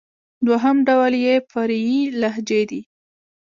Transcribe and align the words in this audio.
دوهم 0.45 0.77
ډول 0.87 1.13
ئې 1.23 1.35
فرعي 1.51 1.99
لهجې 2.21 2.61
دئ. 2.69 2.81